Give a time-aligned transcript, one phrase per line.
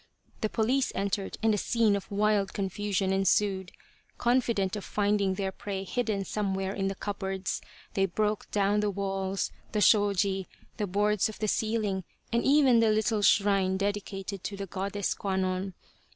[0.41, 3.71] The police entered and a scene of wild confusion ensued.
[4.17, 7.61] Confident of finding their prey hidden some where in the cupboards,
[7.93, 12.03] they broke down the walls, the shoji, the boards of the ceiling,
[12.33, 15.75] and even the little shrine dedicated to the Goddess Kwannon.